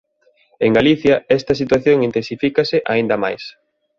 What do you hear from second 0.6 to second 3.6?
En Galicia, esta situación intensifícase aínda máis: